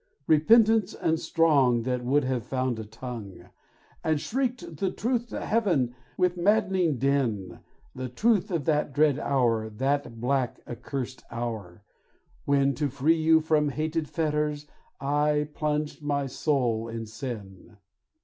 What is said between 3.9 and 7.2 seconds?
And shrieked the truth to heaven with madd'ning